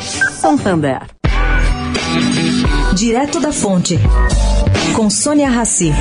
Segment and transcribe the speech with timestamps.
[0.00, 1.02] Santander.
[2.94, 3.96] Direto da Fonte,
[4.94, 5.92] com Sônia Rassi.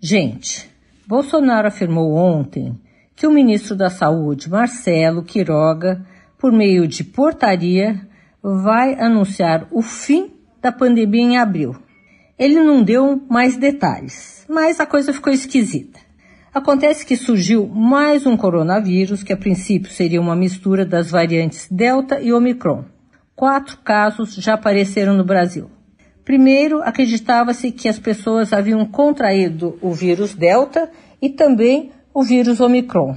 [0.00, 0.68] Gente,
[1.06, 2.78] Bolsonaro afirmou ontem
[3.14, 6.04] que o ministro da Saúde, Marcelo Quiroga,
[6.38, 8.00] por meio de portaria,
[8.42, 11.76] vai anunciar o fim da pandemia em abril.
[12.38, 16.00] Ele não deu mais detalhes, mas a coisa ficou esquisita.
[16.54, 22.20] Acontece que surgiu mais um coronavírus, que a princípio seria uma mistura das variantes Delta
[22.20, 22.84] e Omicron.
[23.34, 25.70] Quatro casos já apareceram no Brasil.
[26.24, 30.90] Primeiro, acreditava-se que as pessoas haviam contraído o vírus Delta
[31.20, 33.16] e também o vírus Omicron.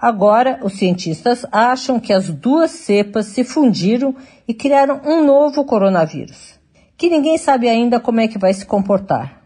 [0.00, 4.14] Agora, os cientistas acham que as duas cepas se fundiram
[4.48, 6.58] e criaram um novo coronavírus,
[7.00, 9.40] que ninguém sabe ainda como é que vai se comportar.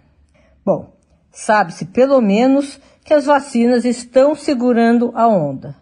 [0.66, 0.92] Bom,
[1.30, 5.76] sabe-se pelo menos que as vacinas estão segurando a onda.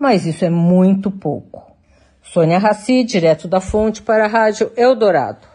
[0.00, 1.62] Mas isso é muito pouco.
[2.22, 5.46] Sônia Raci, direto da fonte para a Rádio Eldorado.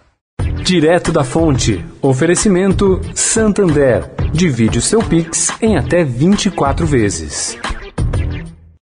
[0.64, 1.84] Direto da fonte.
[2.00, 4.08] Oferecimento Santander.
[4.32, 7.58] Divide o seu Pix em até 24 vezes.